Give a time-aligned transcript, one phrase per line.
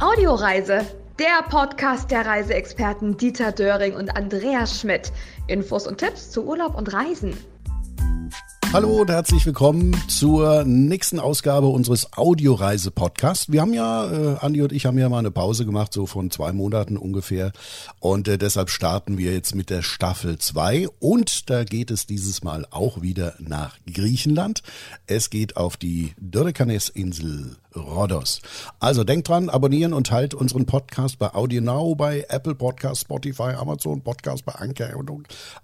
[0.00, 0.86] Audioreise,
[1.18, 5.12] der Podcast der Reiseexperten Dieter Döring und Andreas Schmidt.
[5.46, 7.36] Infos und Tipps zu Urlaub und Reisen.
[8.72, 13.52] Hallo und herzlich willkommen zur nächsten Ausgabe unseres Audioreise-Podcasts.
[13.52, 16.30] Wir haben ja, äh, Andi und ich haben ja mal eine Pause gemacht, so von
[16.30, 17.52] zwei Monaten ungefähr.
[17.98, 20.86] Und äh, deshalb starten wir jetzt mit der Staffel 2.
[21.00, 24.62] Und da geht es dieses Mal auch wieder nach Griechenland.
[25.06, 28.40] Es geht auf die Dodekanes-Insel Rhodos.
[28.78, 33.54] Also denkt dran, abonnieren und teilt unseren Podcast bei Audio Now, bei Apple Podcast, Spotify,
[33.56, 35.10] Amazon Podcast, bei Anker und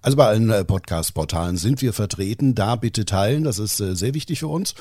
[0.03, 2.55] also bei allen äh, Podcast-Portalen sind wir vertreten.
[2.55, 4.75] Da bitte teilen, das ist äh, sehr wichtig für uns.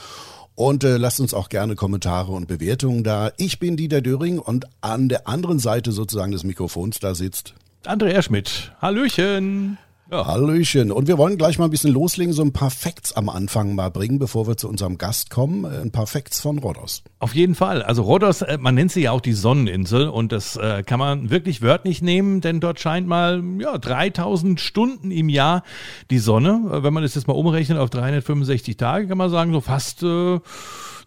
[0.56, 3.32] Und äh, lasst uns auch gerne Kommentare und Bewertungen da.
[3.38, 7.54] Ich bin Dieter Döring und an der anderen Seite sozusagen des Mikrofons da sitzt
[7.86, 8.72] Andrea Schmidt.
[8.82, 9.78] Hallöchen.
[10.12, 10.28] Ja.
[10.28, 10.92] Hallöchen.
[10.92, 13.90] Und wir wollen gleich mal ein bisschen loslegen, so ein paar Facts am Anfang mal
[13.90, 15.66] bringen, bevor wir zu unserem Gast kommen.
[15.66, 17.04] Äh, ein paar Facts von Rhodos.
[17.18, 17.82] Auf jeden Fall.
[17.82, 21.32] Also Rhodos, äh, man nennt sie ja auch die Sonneninsel und das äh, kann man
[21.32, 25.64] wirklich wörtlich nehmen, denn dort scheint mal ja, 3000 Stunden im Jahr
[26.12, 26.62] die Sonne.
[26.70, 30.40] Wenn man das jetzt mal umrechnet auf 365 Tage, kann man sagen, so fast äh,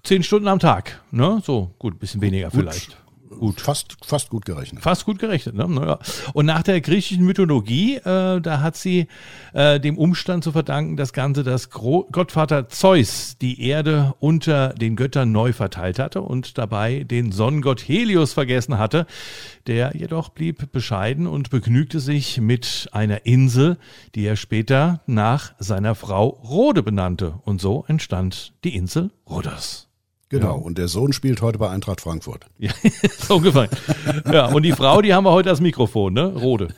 [0.02, 1.02] 10 Stunden am Tag.
[1.12, 1.40] Ne?
[1.44, 2.60] So, gut, ein bisschen weniger gut.
[2.60, 2.98] vielleicht.
[3.28, 3.60] Gut.
[3.60, 4.82] Fast, fast gut gerechnet.
[4.82, 5.68] Fast gut gerechnet, ne?
[5.68, 5.98] Naja.
[6.32, 9.06] Und nach der griechischen Mythologie, äh, da hat sie
[9.52, 14.96] äh, dem Umstand zu verdanken, das Ganze, dass Gro Gottvater Zeus die Erde unter den
[14.96, 19.06] Göttern neu verteilt hatte und dabei den Sonnengott Helios vergessen hatte.
[19.66, 23.76] Der jedoch blieb bescheiden und begnügte sich mit einer Insel,
[24.14, 27.34] die er später nach seiner Frau Rode benannte.
[27.44, 29.87] Und so entstand die Insel Rhodos.
[30.30, 30.62] Genau, ja.
[30.62, 32.46] und der Sohn spielt heute bei Eintracht Frankfurt.
[32.58, 32.70] Ja,
[33.26, 33.68] so ungefähr.
[34.30, 36.26] Ja, und die Frau, die haben wir heute als Mikrofon, ne?
[36.26, 36.68] Rode.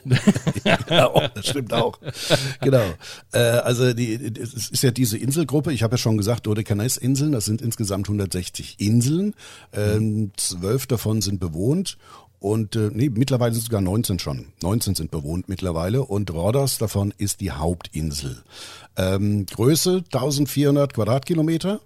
[0.65, 1.99] ja, oh, das stimmt auch.
[2.61, 2.85] Genau.
[3.33, 7.45] Äh, also die, es ist ja diese Inselgruppe, ich habe ja schon gesagt, Dodekanes-Inseln, das
[7.45, 9.35] sind insgesamt 160 Inseln.
[9.73, 11.99] Ähm, zwölf davon sind bewohnt
[12.41, 14.47] und äh, nee, mittlerweile sind sogar 19 schon.
[14.63, 18.43] 19 sind bewohnt mittlerweile und Rhodos davon ist die Hauptinsel.
[18.97, 21.81] Ähm, Größe 1400 Quadratkilometer.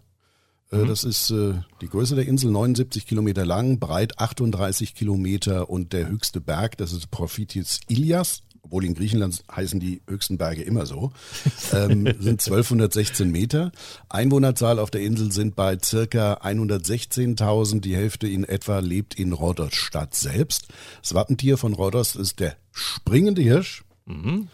[0.72, 0.88] Äh, mhm.
[0.88, 6.08] Das ist äh, die Größe der Insel, 79 Kilometer lang, breit 38 Kilometer und der
[6.08, 11.12] höchste Berg, das ist Prophitis Ilias, obwohl in Griechenland heißen die höchsten Berge immer so,
[11.72, 13.72] ähm, sind 1216 Meter.
[14.08, 17.80] Einwohnerzahl auf der Insel sind bei circa 116.000.
[17.80, 20.68] Die Hälfte in etwa lebt in Rhodos Stadt selbst.
[21.02, 23.84] Das Wappentier von Rhodos ist der springende Hirsch.
[24.06, 24.48] Mhm.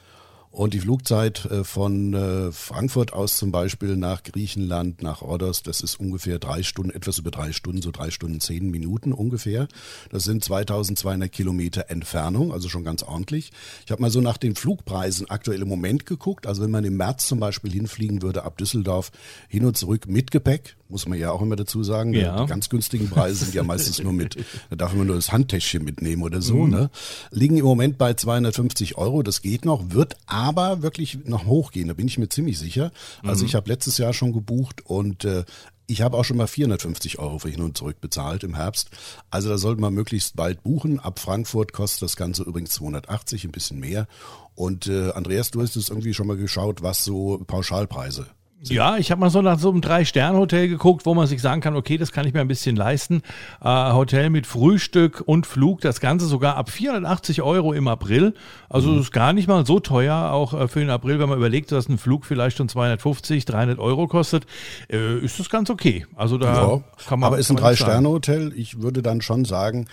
[0.52, 5.80] Und die Flugzeit äh, von äh, Frankfurt aus zum Beispiel nach Griechenland, nach Rhodos, das
[5.80, 9.68] ist ungefähr drei Stunden, etwas über drei Stunden, so drei Stunden zehn Minuten ungefähr.
[10.10, 13.52] Das sind 2200 Kilometer Entfernung, also schon ganz ordentlich.
[13.86, 16.48] Ich habe mal so nach den Flugpreisen aktuell im Moment geguckt.
[16.48, 19.12] Also wenn man im März zum Beispiel hinfliegen würde ab Düsseldorf
[19.46, 22.12] hin und zurück mit Gepäck, muss man ja auch immer dazu sagen.
[22.12, 22.42] Ja.
[22.42, 24.36] Die ganz günstigen Preise sind ja meistens nur mit,
[24.70, 26.70] da darf man nur das Handtäschchen mitnehmen oder so, mhm.
[26.70, 26.90] ne?
[27.30, 30.39] Liegen im Moment bei 250 Euro, das geht noch, wird aber
[30.82, 32.90] wirklich noch hochgehen, da bin ich mir ziemlich sicher.
[33.22, 33.48] Also mhm.
[33.48, 35.44] ich habe letztes Jahr schon gebucht und äh,
[35.86, 38.90] ich habe auch schon mal 450 Euro für hin und zurück bezahlt im Herbst.
[39.30, 41.00] Also da sollte man möglichst bald buchen.
[41.00, 44.06] Ab Frankfurt kostet das Ganze übrigens 280, ein bisschen mehr.
[44.54, 48.26] Und äh, Andreas, du hast es irgendwie schon mal geschaut, was so Pauschalpreise
[48.62, 51.76] ja, ich habe mal so nach so einem Drei-Sterne-Hotel geguckt, wo man sich sagen kann,
[51.76, 53.22] okay, das kann ich mir ein bisschen leisten.
[53.62, 58.34] Äh, Hotel mit Frühstück und Flug, das Ganze sogar ab 480 Euro im April.
[58.68, 58.96] Also mhm.
[58.96, 61.72] das ist gar nicht mal so teuer, auch äh, für den April, wenn man überlegt,
[61.72, 64.46] dass ein Flug vielleicht schon 250, 300 Euro kostet,
[64.90, 66.06] äh, ist das ganz okay.
[66.14, 67.28] Also da ja, kann man.
[67.28, 68.52] Aber ist ein Drei-Sterne-Hotel.
[68.54, 69.86] Ich würde dann schon sagen,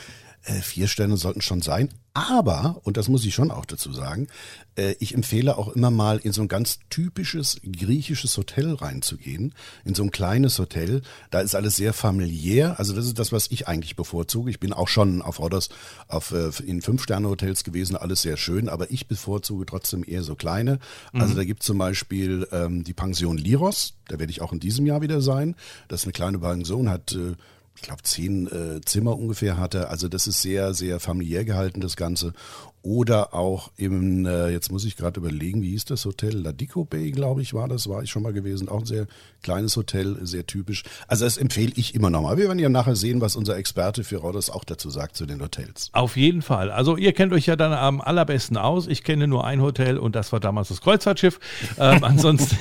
[0.48, 1.90] äh, vier Sterne sollten schon sein.
[2.14, 4.28] Aber, und das muss ich schon auch dazu sagen,
[4.76, 9.54] äh, ich empfehle auch immer mal in so ein ganz typisches griechisches Hotel reinzugehen,
[9.86, 11.04] in so ein kleines Hotel.
[11.30, 12.80] Da ist alles sehr familiär.
[12.80, 14.50] Also das ist das, was ich eigentlich bevorzuge.
[14.50, 15.70] Ich bin auch schon auf Rodos
[16.08, 20.80] auf, äh, in Fünf-Sterne-Hotels gewesen, alles sehr schön, aber ich bevorzuge trotzdem eher so kleine.
[21.14, 21.38] Also mhm.
[21.38, 25.02] da gibt zum Beispiel ähm, die Pension Liros, da werde ich auch in diesem Jahr
[25.02, 25.56] wieder sein.
[25.88, 27.36] Das ist eine kleine Pension, hat äh,
[27.78, 29.90] ich glaube, zehn äh, Zimmer ungefähr hatte.
[29.90, 32.34] Also das ist sehr, sehr familiär gehalten, das Ganze.
[32.82, 36.34] Oder auch im, äh, jetzt muss ich gerade überlegen, wie hieß das Hotel?
[36.34, 38.68] Ladico Bay, glaube ich, war das, war ich schon mal gewesen.
[38.68, 39.08] Auch ein sehr
[39.44, 40.84] kleines Hotel, sehr typisch.
[41.08, 42.38] Also das empfehle ich immer noch mal.
[42.38, 45.42] Wir werden ja nachher sehen, was unser Experte für Rodos auch dazu sagt zu den
[45.42, 45.90] Hotels.
[45.92, 46.72] Auf jeden Fall.
[46.72, 48.88] Also ihr kennt euch ja dann am allerbesten aus.
[48.88, 51.40] Ich kenne nur ein Hotel und das war damals das Kreuzfahrtschiff.
[51.78, 52.58] Ähm, ansonsten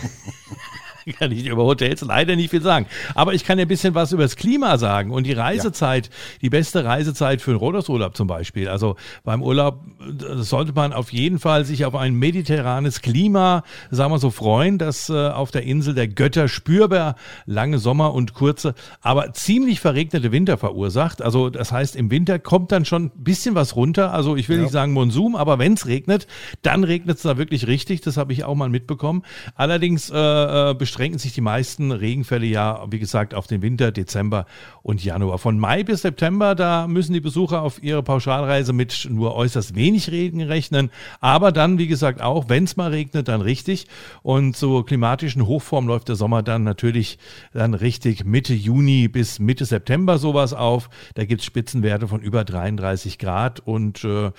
[1.19, 2.87] kann ich über Hotels leider nicht viel sagen.
[3.15, 6.13] Aber ich kann ja ein bisschen was über das Klima sagen und die Reisezeit, ja.
[6.43, 8.69] die beste Reisezeit für einen Rhodosurlaub zum Beispiel.
[8.69, 14.13] Also beim Urlaub äh, sollte man auf jeden Fall sich auf ein mediterranes Klima, sagen
[14.13, 17.15] wir so, freuen, das äh, auf der Insel der Götter spürbar
[17.45, 21.23] lange Sommer und kurze, aber ziemlich verregnete Winter verursacht.
[21.23, 24.13] Also das heißt, im Winter kommt dann schon ein bisschen was runter.
[24.13, 24.63] Also ich will ja.
[24.63, 26.27] nicht sagen Monsum, aber wenn es regnet,
[26.63, 28.01] dann regnet es da wirklich richtig.
[28.01, 29.23] Das habe ich auch mal mitbekommen.
[29.55, 34.47] Allerdings äh, äh, beschränken sich die meisten Regenfälle ja, wie gesagt, auf den Winter, Dezember
[34.83, 35.37] und Januar.
[35.37, 40.11] Von Mai bis September, da müssen die Besucher auf ihre Pauschalreise mit nur äußerst wenig
[40.11, 40.91] Regen rechnen.
[41.21, 43.89] Aber dann, wie gesagt, auch, wenn es mal regnet, dann richtig.
[44.23, 47.19] Und zur klimatischen Hochform läuft der Sommer dann natürlich
[47.53, 50.89] dann richtig Mitte Juni bis Mitte September sowas auf.
[51.15, 54.31] Da gibt es Spitzenwerte von über 33 Grad und äh,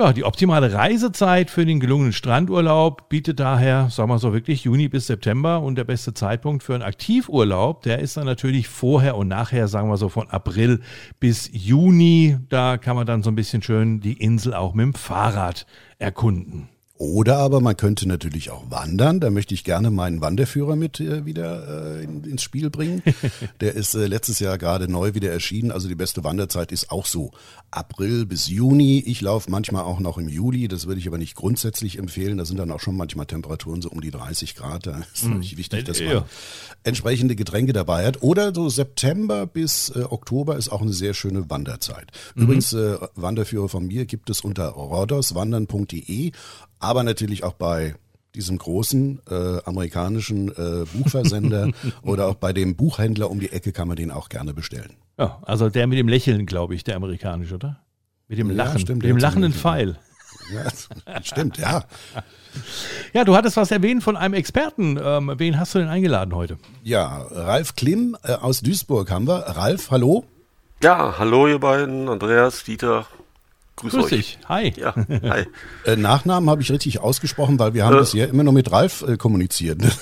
[0.00, 4.88] ja, die optimale Reisezeit für den gelungenen Strandurlaub bietet daher, sagen wir so wirklich Juni
[4.88, 9.28] bis September und der beste Zeitpunkt für einen Aktivurlaub, der ist dann natürlich vorher und
[9.28, 10.80] nachher, sagen wir so von April
[11.18, 12.38] bis Juni.
[12.48, 15.66] Da kann man dann so ein bisschen schön die Insel auch mit dem Fahrrad
[15.98, 16.70] erkunden.
[17.00, 19.20] Oder aber man könnte natürlich auch wandern.
[19.20, 23.02] Da möchte ich gerne meinen Wanderführer mit äh, wieder äh, in, ins Spiel bringen.
[23.60, 25.72] Der ist äh, letztes Jahr gerade neu wieder erschienen.
[25.72, 27.30] Also die beste Wanderzeit ist auch so
[27.70, 29.02] April bis Juni.
[29.06, 30.68] Ich laufe manchmal auch noch im Juli.
[30.68, 32.36] Das würde ich aber nicht grundsätzlich empfehlen.
[32.36, 34.86] Da sind dann auch schon manchmal Temperaturen so um die 30 Grad.
[34.86, 35.28] Da ist mm.
[35.28, 36.24] natürlich wichtig, dass man
[36.84, 38.22] entsprechende Getränke dabei hat.
[38.22, 42.12] Oder so September bis äh, Oktober ist auch eine sehr schöne Wanderzeit.
[42.34, 42.42] Mhm.
[42.42, 46.32] Übrigens, äh, Wanderführer von mir gibt es unter rodoswandern.de
[46.90, 47.94] aber natürlich auch bei
[48.34, 51.70] diesem großen äh, amerikanischen äh, Buchversender
[52.02, 54.96] oder auch bei dem Buchhändler um die Ecke kann man den auch gerne bestellen.
[55.16, 57.78] Ja, also der mit dem Lächeln, glaube ich, der amerikanische, oder?
[58.26, 59.98] Mit dem Lachen, ja, stimmt, mit dem lachenden Pfeil.
[60.52, 61.84] Ja, stimmt, ja.
[63.12, 64.98] Ja, du hattest was erwähnt von einem Experten.
[65.00, 66.58] Ähm, wen hast du denn eingeladen heute?
[66.82, 69.36] Ja, Ralf Klim äh, aus Duisburg haben wir.
[69.36, 70.24] Ralf, hallo.
[70.82, 73.06] Ja, hallo ihr beiden, Andreas, Dieter,
[73.80, 74.38] Grüß, Grüß dich.
[74.48, 74.72] Hi.
[74.76, 75.46] Ja, hi.
[75.84, 79.02] Äh, Nachnamen habe ich richtig ausgesprochen, weil wir haben äh, bisher immer nur mit Ralf
[79.02, 79.80] äh, kommuniziert.
[79.80, 79.90] Ne?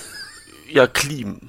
[0.71, 1.39] Ja, Klim.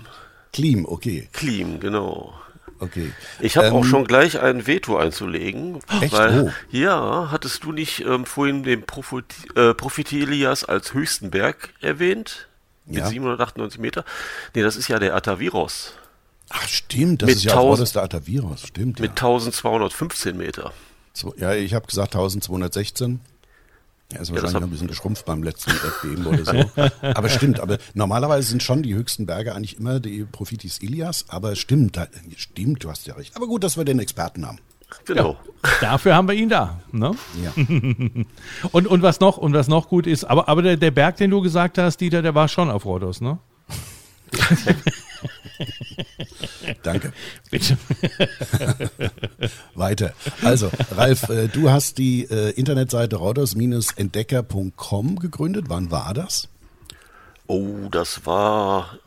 [0.50, 1.28] Klim, okay.
[1.34, 2.32] Klim, genau.
[2.78, 3.12] Okay.
[3.38, 5.80] Ich habe ähm, auch schon gleich ein Veto einzulegen.
[6.00, 6.14] Echt?
[6.14, 6.52] Weil, oh.
[6.70, 9.26] Ja, hattest du nicht ähm, vorhin den Profit,
[9.56, 12.48] äh, Profitelias als höchsten Berg erwähnt?
[12.86, 13.08] Mit ja.
[13.08, 14.06] 798 Meter?
[14.54, 15.92] Nee, das ist ja der Ataviros.
[16.48, 19.00] Ach, stimmt, das mit ist ja auch der Ataviros, stimmt.
[19.00, 19.26] Mit ja.
[19.26, 20.72] 1215 Meter.
[21.36, 23.20] Ja, ich habe gesagt 1216.
[24.12, 26.70] Er ist wahrscheinlich ja, noch ein bisschen geschrumpft beim letzten Erdbeben oder so.
[27.14, 31.54] aber stimmt, aber normalerweise sind schon die höchsten Berge eigentlich immer die Prophitis Ilias, aber
[31.54, 31.98] stimmt,
[32.36, 33.36] stimmt, du hast ja recht.
[33.36, 34.58] Aber gut, dass wir den Experten haben.
[35.04, 35.36] Genau.
[35.62, 36.80] Ja, dafür haben wir ihn da.
[36.90, 37.14] Ne?
[37.44, 37.52] Ja.
[38.72, 41.30] und, und was noch, und was noch gut ist, aber, aber der, der Berg, den
[41.30, 43.38] du gesagt hast, Dieter, der war schon auf Rhodos, ne?
[46.82, 47.12] Danke.
[47.50, 47.76] Bitte.
[49.74, 50.12] Weiter.
[50.42, 55.66] Also, Ralf, äh, du hast die äh, Internetseite rodos-entdecker.com gegründet.
[55.68, 56.48] Wann war das?
[57.46, 58.98] Oh, das war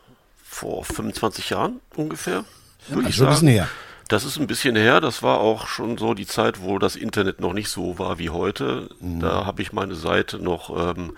[0.44, 2.46] vor 25 Jahren ungefähr.
[2.90, 3.68] Würde ich schon ein bisschen her.
[4.10, 5.02] Das ist ein bisschen her.
[5.02, 8.30] Das war auch schon so die Zeit, wo das Internet noch nicht so war wie
[8.30, 8.90] heute.
[9.00, 9.22] Mhm.
[9.22, 11.16] Da habe ich meine Seite noch ähm,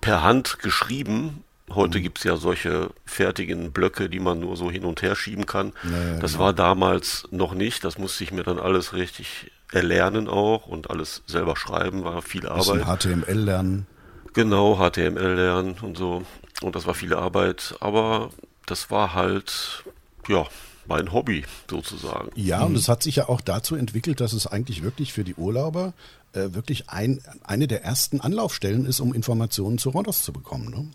[0.00, 2.02] per Hand geschrieben Heute mhm.
[2.02, 5.72] gibt's ja solche fertigen Blöcke, die man nur so hin und her schieben kann.
[5.84, 6.44] Ja, das genau.
[6.44, 7.84] war damals noch nicht.
[7.84, 12.46] Das musste ich mir dann alles richtig erlernen auch und alles selber schreiben, war viel
[12.46, 12.84] Arbeit.
[12.84, 13.86] HTML lernen.
[14.32, 16.22] Genau, HTML lernen und so.
[16.62, 17.76] Und das war viel Arbeit.
[17.80, 18.30] Aber
[18.66, 19.84] das war halt,
[20.28, 20.46] ja,
[20.86, 22.30] mein Hobby sozusagen.
[22.34, 25.34] Ja, und es hat sich ja auch dazu entwickelt, dass es eigentlich wirklich für die
[25.34, 25.94] Urlauber
[26.32, 30.70] äh, wirklich ein, eine der ersten Anlaufstellen ist, um Informationen zu Rhodos zu bekommen.
[30.70, 30.88] Ne?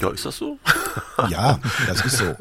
[0.00, 0.58] Ja, ist das so?
[1.28, 2.34] ja, das ist so.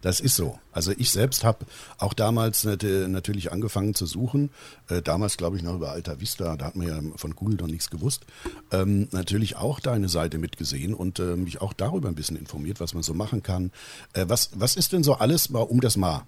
[0.00, 0.58] Das ist so.
[0.72, 1.66] Also ich selbst habe
[1.98, 4.50] auch damals natürlich angefangen zu suchen.
[4.88, 7.66] Äh, damals glaube ich noch über Alta Vista, da hat man ja von Google noch
[7.66, 8.24] nichts gewusst.
[8.70, 12.94] Ähm, natürlich auch deine Seite mitgesehen und äh, mich auch darüber ein bisschen informiert, was
[12.94, 13.72] man so machen kann.
[14.12, 16.22] Äh, was, was ist denn so alles, um das mal,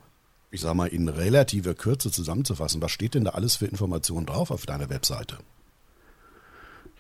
[0.51, 4.51] ich sag mal, in relativer Kürze zusammenzufassen, was steht denn da alles für Informationen drauf
[4.51, 5.39] auf deiner Webseite?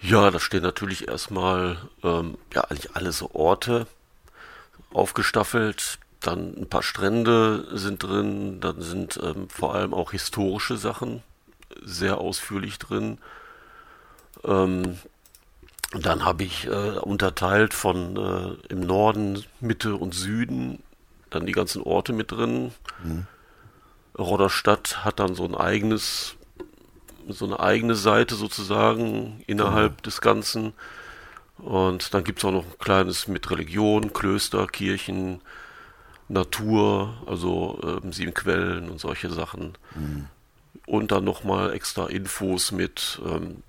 [0.03, 3.87] Ja, da stehen natürlich erstmal ähm, ja eigentlich alle so Orte
[4.93, 5.99] aufgestaffelt.
[6.21, 8.61] Dann ein paar Strände sind drin.
[8.61, 11.23] Dann sind ähm, vor allem auch historische Sachen
[11.83, 13.19] sehr ausführlich drin.
[14.45, 14.99] Ähm,
[15.93, 20.83] dann habe ich äh, unterteilt von äh, im Norden, Mitte und Süden
[21.31, 22.73] dann die ganzen Orte mit drin.
[23.03, 23.27] Mhm.
[24.19, 26.37] Rodderstadt hat dann so ein eigenes
[27.33, 30.03] so eine eigene Seite sozusagen innerhalb mhm.
[30.03, 30.73] des Ganzen.
[31.59, 35.41] Und dann gibt es auch noch ein kleines mit Religion, Klöster, Kirchen,
[36.29, 39.77] Natur, also ähm, sieben Quellen und solche Sachen.
[39.95, 40.27] Mhm.
[40.87, 43.63] Und dann nochmal extra Infos mit ähm,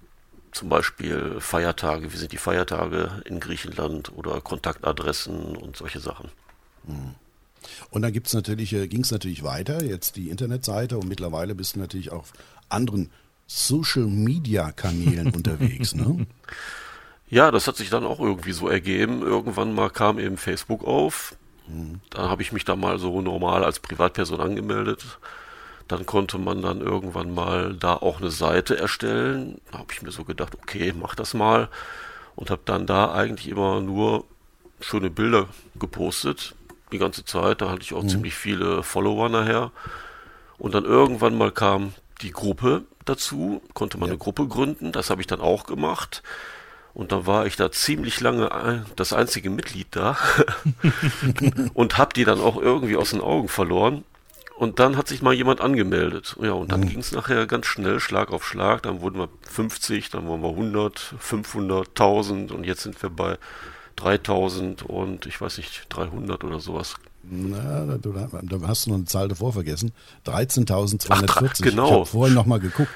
[0.52, 6.30] zum Beispiel Feiertage, wie sind die Feiertage in Griechenland oder Kontaktadressen und solche Sachen.
[6.86, 7.16] Mhm.
[7.90, 11.76] Und dann gibt's natürlich, äh, ging es natürlich weiter, jetzt die Internetseite und mittlerweile bist
[11.76, 12.34] du natürlich auf
[12.70, 13.12] anderen
[13.54, 16.26] Social Media Kanälen unterwegs, ne?
[17.30, 19.22] Ja, das hat sich dann auch irgendwie so ergeben.
[19.22, 21.36] Irgendwann mal kam eben Facebook auf.
[21.68, 22.00] Mhm.
[22.10, 25.20] Da habe ich mich da mal so normal als Privatperson angemeldet.
[25.90, 29.60] Dann konnte man dann irgendwann mal da auch eine Seite erstellen.
[29.72, 31.68] Da habe ich mir so gedacht, okay, mach das mal.
[32.38, 34.24] Und habe dann da eigentlich immer nur
[34.80, 36.56] schöne Bilder gepostet.
[36.94, 37.62] Die ganze Zeit.
[37.62, 38.10] Da hatte ich auch mhm.
[38.10, 39.72] ziemlich viele Follower nachher.
[40.58, 44.14] Und dann irgendwann mal kam die Gruppe dazu, konnte man ja.
[44.14, 44.92] eine Gruppe gründen.
[44.92, 46.24] Das habe ich dann auch gemacht.
[46.94, 50.18] Und dann war ich da ziemlich lange das einzige Mitglied da
[51.74, 54.04] und hab die dann auch irgendwie aus den Augen verloren.
[54.58, 56.36] Und dann hat sich mal jemand angemeldet.
[56.40, 56.90] Ja, und dann mhm.
[56.90, 58.84] ging es nachher ganz schnell, Schlag auf Schlag.
[58.84, 63.38] Dann wurden wir 50, dann waren wir 100, 500, 1000 und jetzt sind wir bei
[63.96, 66.96] 3000 und ich weiß nicht, 300 oder sowas.
[67.24, 69.92] Na, da, da hast du noch eine Zahl davor vergessen.
[70.26, 71.62] 13.240.
[71.62, 71.86] Genau.
[71.86, 72.92] Ich habe vorhin noch mal geguckt.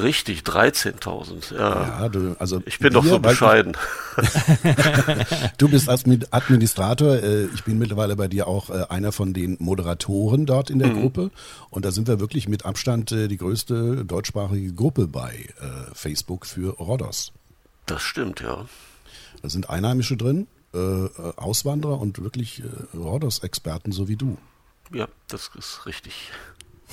[0.00, 1.54] Richtig, 13.000.
[1.54, 3.76] Ja, ja du, also ich bin doch so bescheiden.
[5.58, 7.16] du bist Administrator.
[7.16, 10.88] Äh, ich bin mittlerweile bei dir auch äh, einer von den Moderatoren dort in der
[10.88, 11.00] mhm.
[11.00, 11.30] Gruppe.
[11.70, 15.48] Und da sind wir wirklich mit Abstand äh, die größte deutschsprachige Gruppe bei
[15.92, 17.32] Facebook für Rhodos.
[17.86, 18.64] Das stimmt, ja.
[19.42, 20.46] Da sind Einheimische drin,
[21.36, 22.62] Auswanderer und wirklich
[22.94, 24.36] Rhodos-Experten, so wie du.
[24.92, 26.30] Ja, das ist richtig.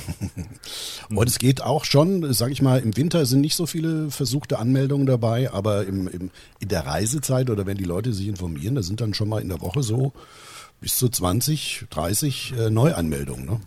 [1.09, 4.59] Und es geht auch schon, sage ich mal, im Winter sind nicht so viele versuchte
[4.59, 8.83] Anmeldungen dabei, aber im, im, in der Reisezeit oder wenn die Leute sich informieren, da
[8.83, 10.13] sind dann schon mal in der Woche so
[10.79, 13.45] bis zu 20, 30 äh, Neuanmeldungen.
[13.45, 13.61] Ne?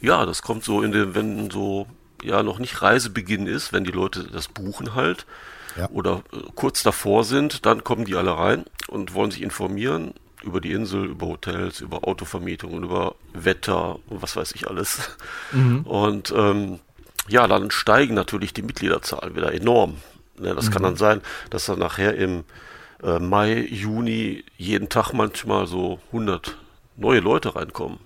[0.00, 1.86] Ja, das kommt so in den, wenn so
[2.22, 5.26] ja noch nicht Reisebeginn ist, wenn die Leute das buchen halt
[5.76, 5.88] ja.
[5.90, 10.60] oder äh, kurz davor sind, dann kommen die alle rein und wollen sich informieren über
[10.60, 15.16] die Insel, über Hotels, über Autovermietungen, über Wetter und was weiß ich alles.
[15.52, 15.82] Mhm.
[15.82, 16.80] Und ähm,
[17.28, 19.96] ja, dann steigen natürlich die Mitgliederzahlen wieder enorm.
[20.40, 20.70] Ja, das mhm.
[20.72, 22.44] kann dann sein, dass dann nachher im
[23.02, 26.56] äh, Mai, Juni jeden Tag manchmal so 100
[26.96, 27.98] neue Leute reinkommen.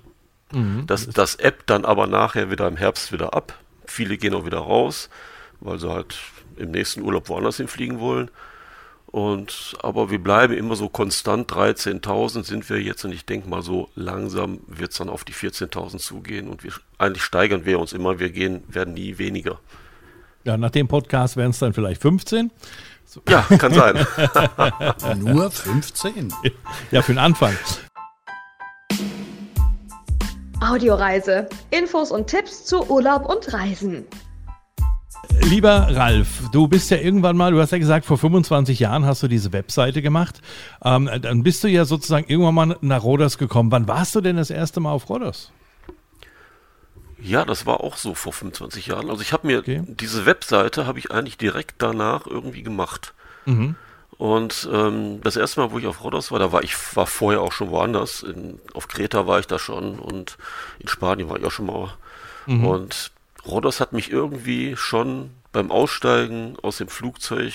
[0.53, 0.85] Mhm.
[0.87, 3.59] Das, das App dann aber nachher wieder im Herbst wieder ab.
[3.87, 5.09] Viele gehen auch wieder raus,
[5.61, 6.17] weil sie halt
[6.57, 8.31] im nächsten Urlaub woanders hinfliegen wollen.
[9.07, 13.63] Und, aber wir bleiben immer so konstant, 13.000 sind wir jetzt und ich denke mal
[13.63, 17.93] so langsam wird es dann auf die 14.000 zugehen und wir, eigentlich steigern wir uns
[17.93, 19.61] immer, wir gehen, werden nie weniger.
[20.45, 22.51] Ja, nach dem Podcast wären es dann vielleicht 15.
[23.05, 23.23] So.
[23.29, 24.07] Ja, kann sein.
[25.19, 26.33] Nur 15?
[26.91, 27.57] Ja, für den Anfang.
[30.61, 31.49] Audioreise.
[31.71, 34.05] Infos und Tipps zu Urlaub und Reisen.
[35.43, 39.23] Lieber Ralf, du bist ja irgendwann mal, du hast ja gesagt, vor 25 Jahren hast
[39.23, 40.41] du diese Webseite gemacht.
[40.85, 43.71] Ähm, dann bist du ja sozusagen irgendwann mal nach Rodos gekommen.
[43.71, 45.53] Wann warst du denn das erste Mal auf Rodos?
[47.19, 49.09] Ja, das war auch so vor 25 Jahren.
[49.09, 49.83] Also ich habe mir okay.
[49.87, 53.15] diese Webseite habe ich eigentlich direkt danach irgendwie gemacht.
[53.47, 53.77] Mhm.
[54.19, 57.43] Und ähm, das erste Mal, wo ich auf Rodos war, da war ich war vorher
[57.43, 58.23] auch schon woanders.
[58.23, 60.39] In, auf Kreta war ich da schon und
[60.79, 61.93] in Spanien war ich auch schon mal.
[62.47, 62.67] Mhm.
[62.67, 63.13] Und
[63.47, 67.55] Rodos hat mich irgendwie schon beim Aussteigen aus dem Flugzeug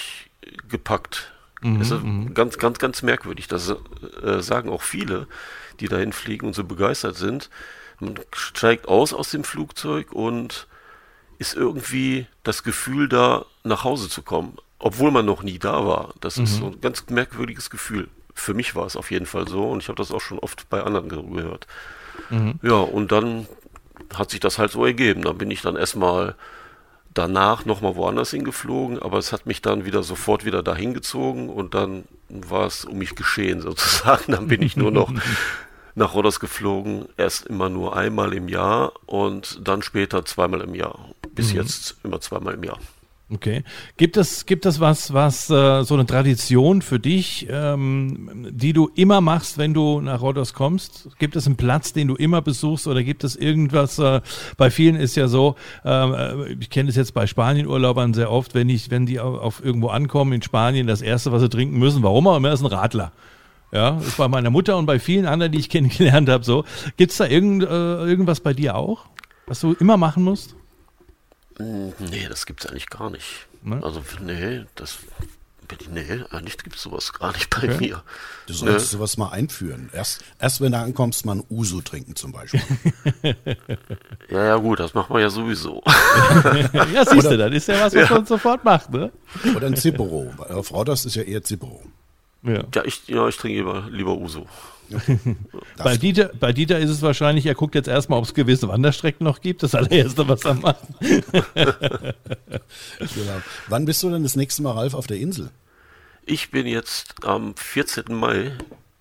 [0.67, 1.31] gepackt.
[1.62, 2.33] Mhm, ist mhm.
[2.33, 3.48] ganz, ganz, ganz merkwürdig.
[3.48, 5.27] Das äh, sagen auch viele,
[5.79, 7.50] die dahin fliegen und so begeistert sind.
[8.00, 10.67] Man steigt aus aus dem Flugzeug und
[11.38, 16.13] ist irgendwie das Gefühl da, nach Hause zu kommen, obwohl man noch nie da war.
[16.19, 16.43] Das mhm.
[16.43, 18.10] ist so ein ganz merkwürdiges Gefühl.
[18.33, 20.69] Für mich war es auf jeden Fall so und ich habe das auch schon oft
[20.69, 21.67] bei anderen gehört.
[22.29, 22.60] Mhm.
[22.63, 23.48] Ja, und dann
[24.15, 25.24] hat sich das halt so ergeben.
[25.24, 26.36] Dann bin ich dann erstmal
[27.13, 31.74] danach nochmal woanders hingeflogen, aber es hat mich dann wieder sofort wieder dahin gezogen und
[31.74, 34.32] dann war es um mich geschehen sozusagen.
[34.32, 35.12] Dann bin ich nur noch
[35.96, 41.10] nach Rodos geflogen, erst immer nur einmal im Jahr und dann später zweimal im Jahr.
[41.34, 41.60] Bis mhm.
[41.60, 42.80] jetzt immer zweimal im Jahr.
[43.34, 43.64] Okay.
[43.96, 48.90] Gibt es, gibt es was, was äh, so eine Tradition für dich, ähm, die du
[48.94, 51.08] immer machst, wenn du nach Rhodos kommst?
[51.18, 54.00] Gibt es einen Platz, den du immer besuchst oder gibt es irgendwas?
[54.00, 54.20] Äh,
[54.58, 58.68] bei vielen ist ja so, äh, ich kenne es jetzt bei Spanienurlaubern sehr oft, wenn
[58.68, 62.04] ich, wenn die auf, auf, irgendwo ankommen in Spanien, das erste, was sie trinken müssen,
[62.04, 63.14] warum auch immer, ist ein Radler.
[63.72, 66.66] Ja, ist bei meiner Mutter und bei vielen anderen, die ich kennengelernt habe, so.
[66.98, 69.06] Gibt's da irgend, äh, irgendwas bei dir auch,
[69.48, 70.56] was du immer machen musst?
[72.00, 73.48] Nee, das gibt es eigentlich gar nicht.
[73.63, 73.82] Ne?
[73.84, 75.00] Also, nee, das
[75.89, 77.77] nee, eigentlich gibt es sowas gar nicht bei okay.
[77.77, 78.03] mir.
[78.48, 78.98] Du solltest nee.
[78.98, 79.89] sowas mal einführen.
[79.94, 82.62] Erst, erst wenn du ankommst, mal ein Uso trinken zum Beispiel.
[84.30, 85.82] ja, ja, gut, das machen wir ja sowieso.
[86.94, 88.15] ja, siehst du, das ist ja was, was ja.
[88.15, 89.12] man sofort macht, ne?
[89.56, 90.34] Oder ein Zippero.
[90.50, 91.82] Auf Rodos ist ja eher Zippero.
[92.44, 94.48] Ja, ja ich, ja, ich trinke lieber, lieber Uso.
[95.77, 99.24] bei, Dieter, bei Dieter ist es wahrscheinlich, er guckt jetzt erstmal, ob es gewisse Wanderstrecken
[99.24, 99.63] noch gibt.
[99.63, 100.88] Das allererste, was er macht.
[101.00, 102.15] genau.
[103.67, 105.50] Wann bist du denn das nächste Mal, Ralf, auf der Insel?
[106.25, 108.13] Ich bin jetzt am 14.
[108.13, 108.51] Mai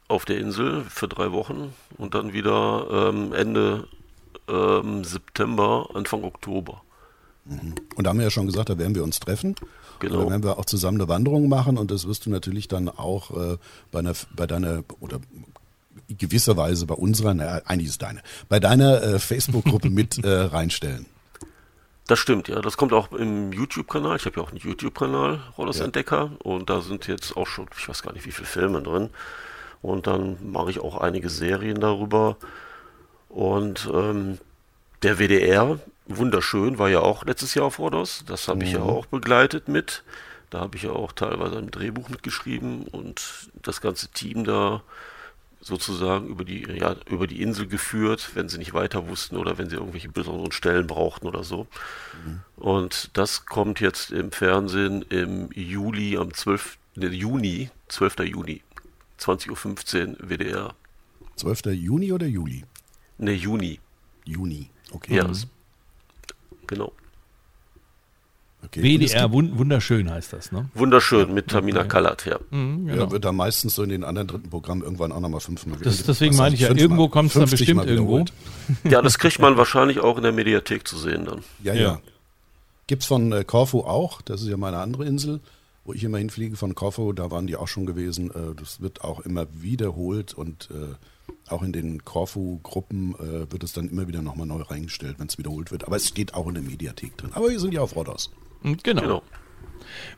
[0.08, 3.86] auf der Insel für drei Wochen und dann wieder ähm, Ende
[4.48, 6.82] ähm, September, Anfang Oktober.
[7.44, 7.74] Mhm.
[7.94, 9.54] Und da haben wir ja schon gesagt, da werden wir uns treffen.
[10.00, 10.24] Genau.
[10.24, 13.30] Da werden wir auch zusammen eine Wanderung machen und das wirst du natürlich dann auch
[13.30, 13.58] äh,
[13.92, 15.20] bei, einer, bei deiner oder
[16.08, 21.06] gewisser Weise bei unserer, naja, eigentlich ist deine, bei deiner äh, Facebook-Gruppe mit äh, reinstellen.
[22.06, 22.60] Das stimmt, ja.
[22.60, 24.16] Das kommt auch im YouTube-Kanal.
[24.16, 25.84] Ich habe ja auch einen YouTube-Kanal, Rollers ja.
[25.84, 26.32] Entdecker.
[26.42, 29.10] Und da sind jetzt auch schon, ich weiß gar nicht, wie viele Filme drin.
[29.80, 32.36] Und dann mache ich auch einige Serien darüber.
[33.28, 34.38] Und ähm,
[35.04, 38.24] der WDR, wunderschön, war ja auch letztes Jahr auf Rodos.
[38.26, 38.90] Das habe ich ja mhm.
[38.90, 40.02] auch begleitet mit.
[40.50, 44.82] Da habe ich ja auch teilweise ein Drehbuch mitgeschrieben und das ganze Team da
[45.60, 49.68] sozusagen über die, ja, über die Insel geführt, wenn sie nicht weiter wussten oder wenn
[49.68, 51.66] sie irgendwelche besonderen Stellen brauchten oder so.
[52.24, 52.40] Mhm.
[52.56, 56.78] Und das kommt jetzt im Fernsehen im Juli, am 12.
[56.96, 58.20] Ne, Juni, 12.
[58.20, 58.62] Juni,
[59.18, 60.74] 20.15 Uhr WDR.
[61.36, 61.66] 12.
[61.66, 62.64] Juni oder Juli?
[63.18, 63.80] Ne, Juni.
[64.24, 65.16] Juni, okay.
[65.16, 65.34] Ja, mhm.
[66.66, 66.92] genau.
[68.64, 68.82] Okay.
[68.82, 70.68] WDR wunderschön heißt das, ne?
[70.74, 71.88] Wunderschön mit Tamina okay.
[71.88, 72.38] Kallat, ja.
[72.50, 73.04] Mhm, genau.
[73.04, 76.02] Ja, wird da meistens so in den anderen dritten Programmen irgendwann auch nochmal fünfmal das,
[76.04, 78.24] Deswegen meine ich ja, irgendwo kommt es dann bestimmt irgendwo.
[78.84, 81.40] Ja, das kriegt man wahrscheinlich auch in der Mediathek zu sehen dann.
[81.62, 81.80] Ja, ja.
[81.80, 82.00] ja.
[82.86, 85.40] Gibt es von äh, Corfu auch, das ist ja meine andere Insel,
[85.84, 88.30] wo ich immer hinfliege von Corfu, da waren die auch schon gewesen.
[88.30, 90.94] Äh, das wird auch immer wiederholt und äh,
[91.48, 95.38] auch in den Corfu-Gruppen äh, wird es dann immer wieder nochmal neu reingestellt, wenn es
[95.38, 95.86] wiederholt wird.
[95.86, 97.30] Aber es steht auch in der Mediathek drin.
[97.32, 98.30] Aber wir sind ja auf Rodos.
[98.62, 99.00] Genau.
[99.00, 99.22] genau.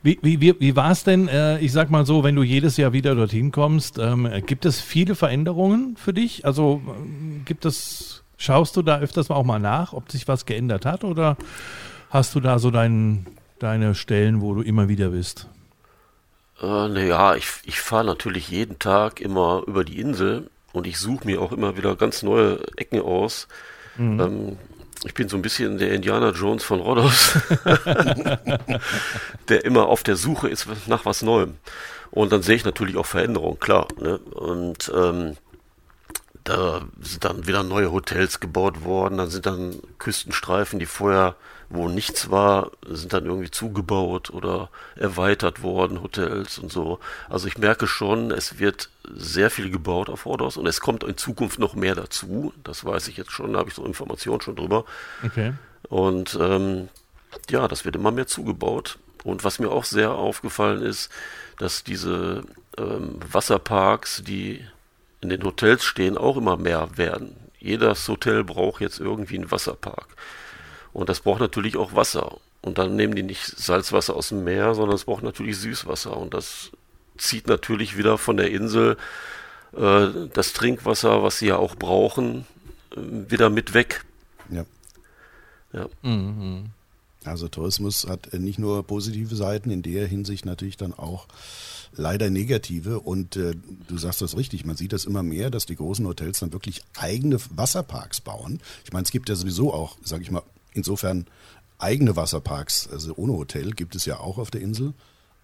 [0.01, 2.77] Wie, wie, wie, wie war es denn, äh, ich sag mal so, wenn du jedes
[2.77, 6.45] Jahr wieder dorthin kommst, ähm, gibt es viele Veränderungen für dich?
[6.45, 10.85] Also äh, gibt es, schaust du da öfters auch mal nach, ob sich was geändert
[10.85, 11.37] hat oder
[12.09, 13.25] hast du da so dein,
[13.59, 15.47] deine Stellen, wo du immer wieder bist?
[16.61, 21.25] Äh, naja, ich, ich fahre natürlich jeden Tag immer über die Insel und ich suche
[21.25, 23.47] mir auch immer wieder ganz neue Ecken aus.
[23.97, 24.19] Mhm.
[24.19, 24.57] Ähm,
[25.05, 27.37] ich bin so ein bisschen der Indiana Jones von Rhodos,
[29.49, 31.55] der immer auf der Suche ist nach was Neuem.
[32.11, 33.87] Und dann sehe ich natürlich auch Veränderungen, klar.
[33.99, 34.17] Ne?
[34.17, 35.35] Und ähm,
[36.43, 41.35] da sind dann wieder neue Hotels gebaut worden, dann sind dann Küstenstreifen, die vorher,
[41.69, 46.99] wo nichts war, sind dann irgendwie zugebaut oder erweitert worden, Hotels und so.
[47.29, 51.17] Also ich merke schon, es wird sehr viel gebaut auf Rhodos und es kommt in
[51.17, 52.53] Zukunft noch mehr dazu.
[52.63, 54.85] Das weiß ich jetzt schon, da habe ich so Informationen schon drüber.
[55.23, 55.53] Okay.
[55.87, 56.89] Und ähm,
[57.49, 58.97] ja, das wird immer mehr zugebaut.
[59.23, 61.09] Und was mir auch sehr aufgefallen ist,
[61.57, 62.43] dass diese
[62.77, 64.65] ähm, Wasserparks, die
[65.23, 67.35] in den Hotels stehen, auch immer mehr werden.
[67.59, 70.07] Jedes Hotel braucht jetzt irgendwie einen Wasserpark.
[70.91, 72.37] Und das braucht natürlich auch Wasser.
[72.61, 76.15] Und dann nehmen die nicht Salzwasser aus dem Meer, sondern es braucht natürlich Süßwasser.
[76.15, 76.71] Und das
[77.17, 78.97] zieht natürlich wieder von der Insel
[79.75, 82.45] äh, das Trinkwasser, was sie ja auch brauchen,
[82.91, 82.97] äh,
[83.29, 84.03] wieder mit weg.
[84.49, 84.65] Ja.
[85.71, 85.87] ja.
[86.01, 86.69] Mhm.
[87.25, 91.27] Also Tourismus hat nicht nur positive Seiten, in der Hinsicht natürlich dann auch
[91.95, 92.99] leider negative.
[92.99, 93.55] Und äh,
[93.87, 96.81] du sagst das richtig, man sieht das immer mehr, dass die großen Hotels dann wirklich
[96.97, 98.59] eigene Wasserparks bauen.
[98.83, 101.25] Ich meine, es gibt ja sowieso auch, sage ich mal, insofern
[101.79, 104.93] eigene Wasserparks, also ohne Hotel gibt es ja auch auf der Insel.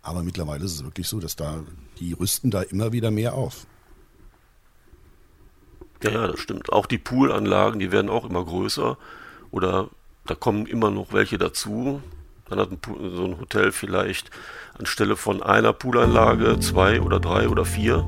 [0.02, 1.64] Aber mittlerweile ist es wirklich so, dass da,
[2.00, 3.68] die rüsten da immer wieder mehr auf.
[6.02, 6.72] Ja, ja, das stimmt.
[6.72, 8.98] Auch die Poolanlagen, die werden auch immer größer.
[9.52, 9.90] Oder
[10.30, 12.02] da kommen immer noch welche dazu.
[12.50, 12.80] Dann hat ein
[13.16, 14.30] so ein Hotel vielleicht
[14.78, 18.06] anstelle von einer Poolanlage zwei oder drei oder vier.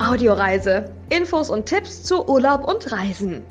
[0.00, 0.92] Audioreise.
[1.08, 3.42] Infos und Tipps zu Urlaub und Reisen.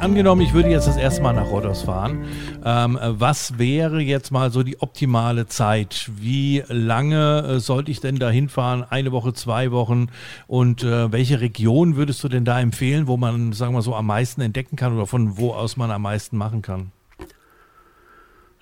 [0.00, 2.24] Angenommen, ich würde jetzt das erste Mal nach Rhodos fahren.
[2.64, 6.10] Ähm, was wäre jetzt mal so die optimale Zeit?
[6.16, 8.82] Wie lange äh, sollte ich denn da hinfahren?
[8.82, 10.08] Eine Woche, zwei Wochen?
[10.46, 14.06] Und äh, welche Region würdest du denn da empfehlen, wo man, sagen wir so, am
[14.06, 16.92] meisten entdecken kann oder von wo aus man am meisten machen kann?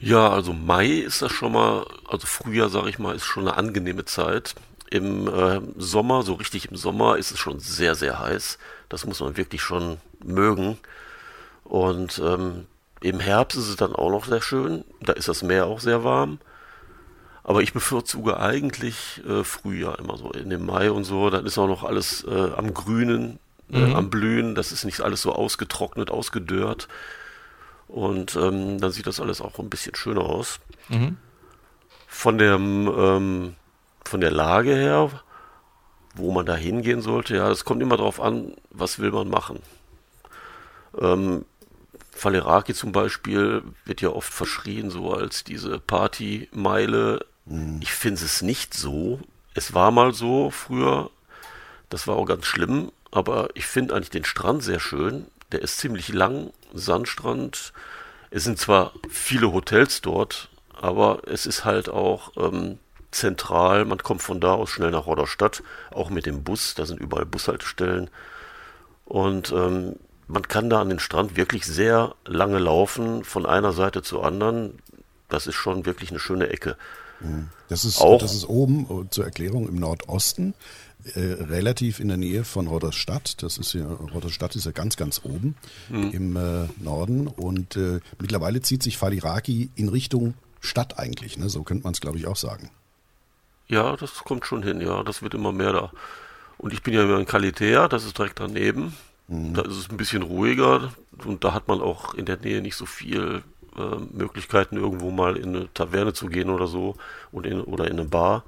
[0.00, 3.57] Ja, also Mai ist das schon mal, also Frühjahr, sage ich mal, ist schon eine
[3.57, 4.54] angenehme Zeit.
[4.90, 8.59] Im äh, Sommer, so richtig im Sommer, ist es schon sehr, sehr heiß.
[8.88, 10.78] Das muss man wirklich schon mögen.
[11.68, 12.66] Und ähm,
[13.02, 14.85] im Herbst ist es dann auch noch sehr schön.
[15.02, 16.38] Da ist das Meer auch sehr warm.
[17.44, 21.28] Aber ich bevorzuge eigentlich äh, Frühjahr immer so in dem Mai und so.
[21.28, 23.38] Dann ist auch noch alles äh, am Grünen,
[23.70, 23.96] äh, mhm.
[23.96, 24.54] am Blühen.
[24.54, 26.88] Das ist nicht alles so ausgetrocknet, ausgedörrt.
[27.87, 30.61] Und ähm, dann sieht das alles auch ein bisschen schöner aus.
[30.88, 31.18] Mhm.
[32.07, 33.54] Von, dem, ähm,
[34.04, 35.11] von der Lage her,
[36.14, 39.61] wo man da hingehen sollte, ja, das kommt immer darauf an, was will man machen.
[40.98, 41.44] Ähm,
[42.18, 47.81] Faleraki zum Beispiel wird ja oft verschrien, so als diese Partymeile Mhm.
[47.83, 49.20] Ich finde es nicht so.
[49.54, 51.11] Es war mal so früher.
[51.88, 52.92] Das war auch ganz schlimm.
[53.11, 55.26] Aber ich finde eigentlich den Strand sehr schön.
[55.52, 57.72] Der ist ziemlich lang, Sandstrand.
[58.31, 62.78] Es sind zwar viele Hotels dort, aber es ist halt auch ähm,
[63.11, 63.87] zentral.
[63.87, 66.74] Man kommt von da aus schnell nach Rodderstadt, auch mit dem Bus.
[66.74, 68.11] Da sind überall Bushaltestellen.
[69.07, 69.96] Und ähm,
[70.28, 74.78] man kann da an den Strand wirklich sehr lange laufen, von einer Seite zur anderen.
[75.28, 76.76] Das ist schon wirklich eine schöne Ecke.
[77.68, 80.54] Das ist, auch, das ist oben äh, zur Erklärung im Nordosten,
[81.14, 83.42] äh, relativ in der Nähe von Rotterstadt.
[83.42, 85.56] Das ist ja, Rotterstadt ist ja ganz, ganz oben
[85.88, 86.10] mhm.
[86.12, 87.26] im äh, Norden.
[87.26, 91.38] Und äh, mittlerweile zieht sich Faliraki in Richtung Stadt eigentlich.
[91.38, 91.48] Ne?
[91.48, 92.70] So könnte man es, glaube ich, auch sagen.
[93.66, 95.02] Ja, das kommt schon hin, ja.
[95.02, 95.92] Das wird immer mehr da.
[96.56, 98.94] Und ich bin ja in Kalitea, das ist direkt daneben.
[99.28, 99.54] Mhm.
[99.54, 100.92] Da ist es ein bisschen ruhiger
[101.24, 103.42] und da hat man auch in der Nähe nicht so viel
[103.76, 106.96] äh, Möglichkeiten, irgendwo mal in eine Taverne zu gehen oder so
[107.30, 108.44] und in, oder in eine Bar.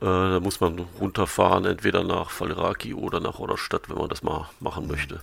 [0.00, 4.48] Äh, da muss man runterfahren, entweder nach Faliraki oder nach Rodderstadt, wenn man das mal
[4.60, 5.20] machen möchte.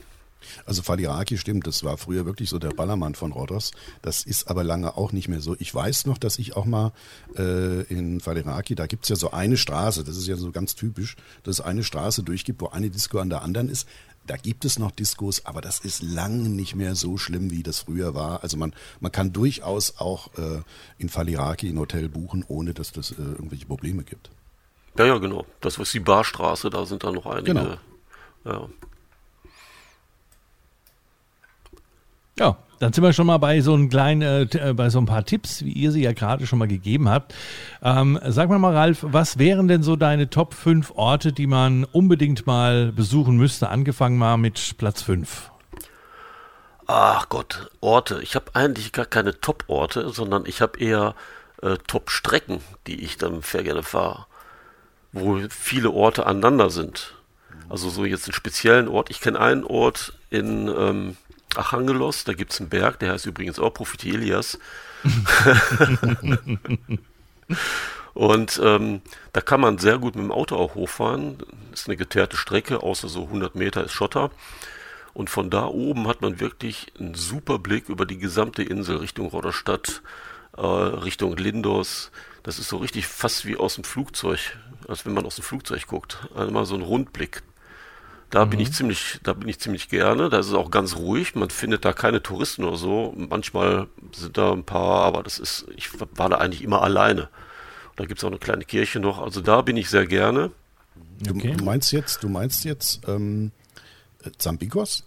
[0.65, 3.71] Also Faliraki stimmt, das war früher wirklich so der Ballermann von Rodos.
[4.01, 5.55] Das ist aber lange auch nicht mehr so.
[5.59, 6.91] Ich weiß noch, dass ich auch mal
[7.37, 10.75] äh, in Faliraki, da gibt es ja so eine Straße, das ist ja so ganz
[10.75, 13.87] typisch, dass es eine Straße durchgibt, wo eine Disco an der anderen ist.
[14.25, 17.79] Da gibt es noch Diskos, aber das ist lange nicht mehr so schlimm, wie das
[17.79, 18.41] früher war.
[18.41, 20.61] Also man, man kann durchaus auch äh,
[20.97, 24.29] in Faliraki ein Hotel buchen, ohne dass das äh, irgendwelche Probleme gibt.
[24.97, 25.45] Ja, ja, genau.
[25.59, 27.53] Das ist die Barstraße, da sind da noch einige.
[27.53, 27.77] Genau.
[28.45, 28.69] Ja.
[32.39, 35.05] Ja, dann sind wir schon mal bei so, einem kleinen, äh, äh, bei so ein
[35.05, 37.33] paar Tipps, wie ihr sie ja gerade schon mal gegeben habt.
[37.81, 41.85] Ähm, sag mal mal, Ralf, was wären denn so deine Top 5 Orte, die man
[41.85, 43.69] unbedingt mal besuchen müsste?
[43.69, 45.49] Angefangen mal mit Platz 5.
[46.85, 48.19] Ach Gott, Orte.
[48.21, 51.15] Ich habe eigentlich gar keine Top-Orte, sondern ich habe eher
[51.61, 54.25] äh, Top-Strecken, die ich dann sehr gerne fahre,
[55.13, 57.13] wo viele Orte aneinander sind.
[57.69, 59.09] Also so jetzt einen speziellen Ort.
[59.09, 61.15] Ich kenne einen Ort in ähm,
[61.57, 64.59] Achangelos, da gibt es einen Berg, der heißt übrigens auch Prophet Elias.
[68.13, 71.39] Und ähm, da kann man sehr gut mit dem Auto auch hochfahren.
[71.71, 74.29] Das ist eine geteerte Strecke, außer so 100 Meter ist Schotter.
[75.13, 79.27] Und von da oben hat man wirklich einen super Blick über die gesamte Insel Richtung
[79.27, 80.01] Rodderstadt,
[80.57, 82.11] äh, Richtung Lindos.
[82.43, 85.87] Das ist so richtig fast wie aus dem Flugzeug, als wenn man aus dem Flugzeug
[85.87, 86.27] guckt.
[86.35, 87.41] Einmal so ein Rundblick.
[88.33, 88.49] Da mhm.
[88.49, 88.73] bin ich mhm.
[88.73, 90.27] ziemlich, da bin ich ziemlich gerne.
[90.27, 91.35] Da ist es auch ganz ruhig.
[91.35, 93.13] Man findet da keine Touristen oder so.
[93.15, 97.29] Manchmal sind da ein paar, aber das ist, ich war da eigentlich immer alleine.
[97.95, 99.21] Da gibt es auch eine kleine Kirche noch.
[99.21, 100.49] Also da bin ich sehr gerne.
[101.19, 101.53] Du, okay.
[101.55, 103.51] du meinst jetzt, du meinst jetzt ähm,
[104.39, 105.03] Zambikos?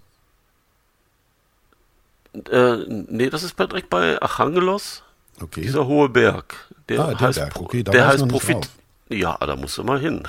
[2.33, 5.03] Äh, nee, das ist direkt bei Achangelos.
[5.41, 5.63] Okay.
[5.63, 6.55] Dieser hohe Berg.
[6.89, 7.57] Der ah, der heißt, Berg.
[7.57, 8.69] Okay, der heißt Profit.
[9.09, 10.23] Ja, da musst du mal hin.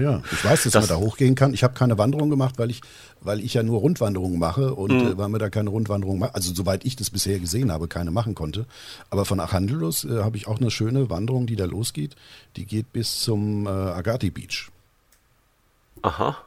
[0.00, 1.52] ja, ich weiß, dass das, man da hochgehen kann.
[1.52, 2.80] Ich habe keine Wanderung gemacht, weil ich,
[3.20, 5.12] weil ich ja nur Rundwanderungen mache und mhm.
[5.12, 8.10] äh, weil man da keine Rundwanderung macht, also soweit ich das bisher gesehen habe, keine
[8.10, 8.64] machen konnte.
[9.10, 12.16] Aber von Achandelos äh, habe ich auch eine schöne Wanderung, die da losgeht.
[12.56, 14.70] Die geht bis zum äh, Agati Beach.
[16.00, 16.38] Aha.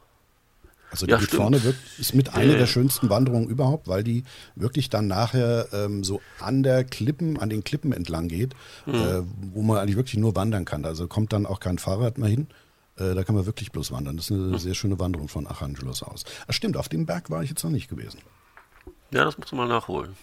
[0.90, 4.24] Also die ja, geht vorne wird, ist mit einer der schönsten Wanderungen überhaupt, weil die
[4.54, 8.54] wirklich dann nachher ähm, so an der Klippen, an den Klippen entlang geht,
[8.86, 8.94] mhm.
[8.94, 9.22] äh,
[9.52, 10.84] wo man eigentlich wirklich nur wandern kann.
[10.84, 12.46] Also kommt dann auch kein Fahrrad mehr hin.
[12.96, 14.16] Äh, da kann man wirklich bloß wandern.
[14.16, 14.58] Das ist eine mhm.
[14.58, 16.24] sehr schöne Wanderung von Achangelos aus.
[16.46, 18.20] Das stimmt, auf dem Berg war ich jetzt noch nicht gewesen.
[19.10, 20.16] Ja, das musst du mal nachholen.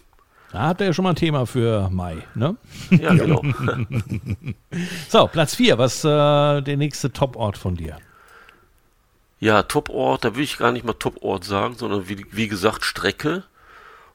[0.52, 2.56] Da habt ihr ja schon mal ein Thema für Mai, ne?
[2.92, 3.42] Ja, genau.
[5.10, 7.98] so, Platz 4, was äh, der nächste Top-Ort von dir?
[9.40, 13.44] Ja, Top-Ort, da will ich gar nicht mal Top-Ort sagen, sondern wie, wie gesagt Strecke.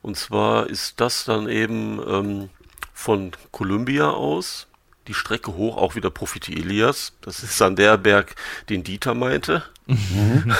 [0.02, 2.48] Und zwar ist das dann eben ähm,
[2.94, 4.66] von Columbia aus
[5.08, 7.12] die Strecke hoch, auch wieder Profite Elias.
[7.20, 8.36] Das ist dann der Berg,
[8.68, 9.64] den Dieter meinte.
[9.86, 10.54] Mhm.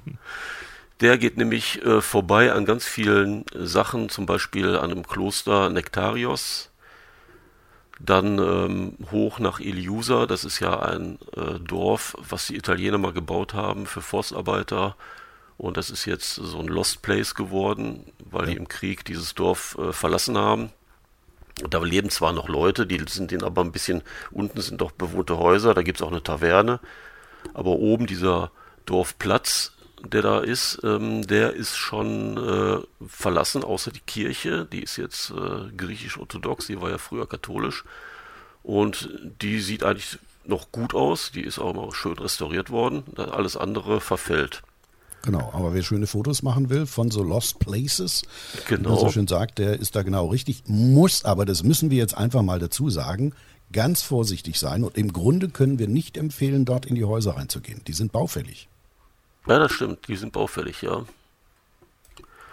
[1.00, 6.70] der geht nämlich äh, vorbei an ganz vielen Sachen, zum Beispiel an einem Kloster Nektarios
[7.98, 13.12] dann ähm, hoch nach Iliusa, das ist ja ein äh, Dorf, was die Italiener mal
[13.12, 14.96] gebaut haben für Forstarbeiter.
[15.58, 18.50] Und das ist jetzt so ein Lost Place geworden, weil ja.
[18.50, 20.70] die im Krieg dieses Dorf äh, verlassen haben.
[21.70, 25.38] Da leben zwar noch Leute, die sind denen aber ein bisschen, unten sind doch bewohnte
[25.38, 26.80] Häuser, da gibt es auch eine Taverne,
[27.54, 28.50] aber oben dieser
[28.84, 29.72] Dorfplatz,
[30.04, 35.30] der da ist, ähm, der ist schon äh, verlassen, außer die Kirche, die ist jetzt
[35.30, 37.84] äh, griechisch-orthodox, die war ja früher katholisch
[38.62, 39.08] und
[39.40, 44.00] die sieht eigentlich noch gut aus, die ist auch noch schön restauriert worden, alles andere
[44.00, 44.62] verfällt.
[45.22, 48.22] Genau, aber wer schöne Fotos machen will von so Lost Places,
[48.68, 48.90] genau.
[48.90, 51.98] wie man so schön sagt, der ist da genau richtig, muss aber, das müssen wir
[51.98, 53.32] jetzt einfach mal dazu sagen,
[53.72, 57.82] ganz vorsichtig sein und im Grunde können wir nicht empfehlen, dort in die Häuser reinzugehen.
[57.88, 58.68] Die sind baufällig.
[59.46, 61.04] Ja, das stimmt, die sind baufällig, ja.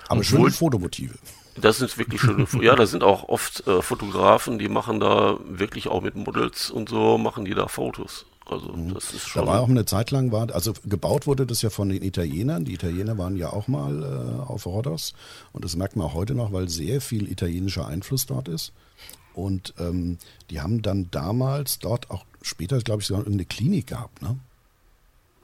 [0.08, 1.16] Aber und schöne Fotomotive.
[1.56, 5.88] Das sind wirklich schöne, ja, da sind auch oft äh, Fotografen, die machen da wirklich
[5.88, 8.26] auch mit Models und so, machen die da Fotos.
[8.46, 8.94] Also mhm.
[8.94, 9.46] das ist schon.
[9.46, 12.66] Da war auch eine Zeit lang, war, also gebaut wurde das ja von den Italienern.
[12.66, 15.14] Die Italiener waren ja auch mal äh, auf Rhodos.
[15.54, 18.74] Und das merkt man auch heute noch, weil sehr viel italienischer Einfluss dort ist.
[19.34, 20.18] Und ähm,
[20.50, 24.38] die haben dann damals dort auch später, glaube ich, sogar irgendeine Klinik gehabt, ne?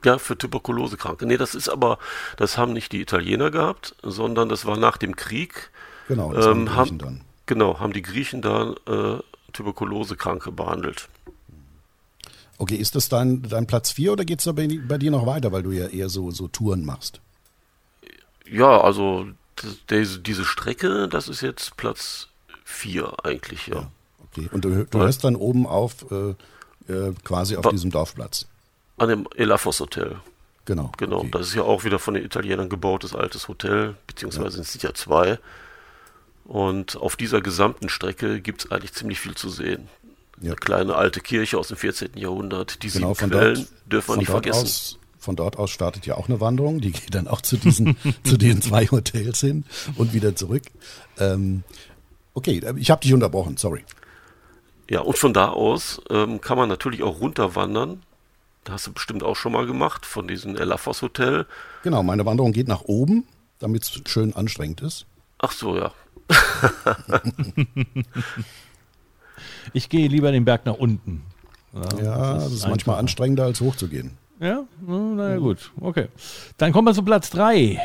[0.03, 1.25] Ja, für Tuberkulosekranke.
[1.25, 1.99] Nee, das ist aber,
[2.37, 5.71] das haben nicht die Italiener gehabt, sondern das war nach dem Krieg.
[6.07, 7.21] Genau, das ähm, haben die Griechen dann.
[7.45, 9.19] Genau, haben die Griechen da äh,
[9.51, 11.09] Tuberkulosekranke behandelt.
[12.57, 15.51] Okay, ist das dein, dein Platz 4 oder geht es bei, bei, dir noch weiter,
[15.51, 17.21] weil du ja eher so, so Touren machst?
[18.45, 19.27] Ja, also
[19.89, 22.27] diese, diese Strecke, das ist jetzt Platz
[22.65, 23.75] 4 eigentlich, ja.
[23.75, 23.91] ja.
[24.31, 26.35] Okay, und du, du hörst dann oben auf, äh,
[26.91, 28.45] äh, quasi auf Ba- diesem Dorfplatz.
[28.99, 30.17] An dem Elafos Hotel.
[30.65, 30.91] Genau.
[30.97, 31.29] Genau, okay.
[31.31, 34.61] das ist ja auch wieder von den Italienern gebautes altes Hotel, beziehungsweise ja.
[34.61, 35.39] es sind ja zwei.
[36.45, 39.87] Und auf dieser gesamten Strecke gibt es eigentlich ziemlich viel zu sehen.
[40.41, 40.47] Ja.
[40.51, 42.11] Eine kleine alte Kirche aus dem 14.
[42.15, 42.83] Jahrhundert.
[42.83, 44.63] Diese genau, von Quellen dort, dürfen wir nicht vergessen.
[44.63, 46.81] Aus, von dort aus startet ja auch eine Wanderung.
[46.81, 50.63] Die geht dann auch zu diesen, zu den zwei Hotels hin und wieder zurück.
[51.17, 51.63] Ähm,
[52.33, 53.83] okay, ich habe dich unterbrochen, sorry.
[54.89, 58.01] Ja, und von da aus ähm, kann man natürlich auch runterwandern.
[58.63, 61.45] Da hast du bestimmt auch schon mal gemacht, von diesem Elafos Hotel.
[61.83, 63.27] Genau, meine Wanderung geht nach oben,
[63.59, 65.05] damit es schön anstrengend ist.
[65.39, 65.91] Ach so, ja.
[69.73, 71.23] Ich gehe lieber den Berg nach unten.
[71.73, 74.17] Ja, ja das ist, das ist manchmal anstrengender als hochzugehen.
[74.39, 75.71] Ja, naja, gut.
[75.79, 76.07] Okay.
[76.57, 77.79] Dann kommen wir zu Platz 3.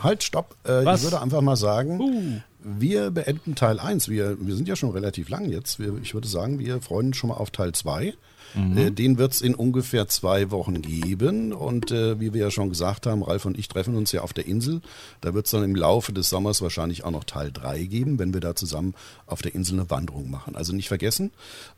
[0.00, 0.56] Halt, stopp.
[0.66, 2.40] Äh, ich würde einfach mal sagen, uh.
[2.60, 4.08] Wir beenden Teil 1.
[4.08, 5.78] Wir, wir sind ja schon relativ lang jetzt.
[5.78, 8.14] Wir, ich würde sagen, wir freuen uns schon mal auf Teil 2.
[8.54, 8.76] Mhm.
[8.76, 11.52] Äh, den wird es in ungefähr zwei Wochen geben.
[11.52, 14.32] Und äh, wie wir ja schon gesagt haben, Ralf und ich treffen uns ja auf
[14.32, 14.80] der Insel.
[15.20, 18.32] Da wird es dann im Laufe des Sommers wahrscheinlich auch noch Teil 3 geben, wenn
[18.32, 18.94] wir da zusammen
[19.26, 20.56] auf der Insel eine Wanderung machen.
[20.56, 21.30] Also nicht vergessen,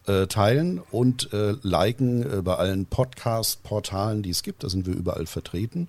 [0.06, 4.64] äh, teilen und äh, liken äh, bei allen Podcast-Portalen, die es gibt.
[4.64, 5.88] Da sind wir überall vertreten.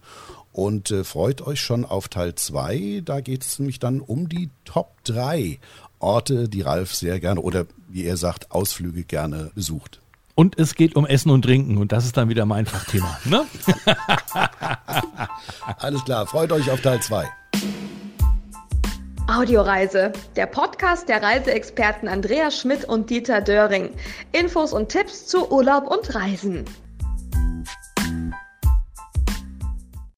[0.52, 3.04] Und äh, freut euch schon auf Teil 2.
[3.06, 5.60] Da geht es nämlich dann um die Top 3
[6.00, 10.02] Orte, die Ralf sehr gerne oder wie er sagt, Ausflüge gerne besucht.
[10.34, 13.20] Und es geht um Essen und Trinken und das ist dann wieder mein Fachthema.
[13.26, 13.46] Ne?
[15.78, 17.28] Alles klar, freut euch auf Teil 2.
[19.28, 23.92] Audioreise, der Podcast der Reiseexperten Andreas Schmidt und Dieter Döring.
[24.32, 26.66] Infos und Tipps zu Urlaub und Reisen.